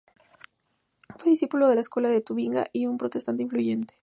[1.19, 3.99] Fue discípulo de la escuela de Tubinga y un protestante influyente.